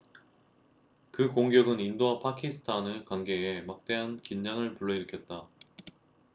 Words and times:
그 1.11 1.29
공격은 1.29 1.79
인도와 1.79 2.17
파키스탄의 2.17 3.05
관계에 3.05 3.61
막대한 3.61 4.19
긴장을 4.23 4.73
불러일으켰다 4.73 5.47